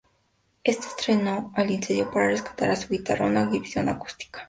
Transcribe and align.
Este 0.63 1.11
entró 1.11 1.51
al 1.53 1.69
incendio 1.69 2.09
para 2.09 2.29
rescatar 2.29 2.71
a 2.71 2.75
su 2.75 2.87
guitarra, 2.89 3.27
una 3.27 3.51
Gibson 3.51 3.87
acústica. 3.87 4.39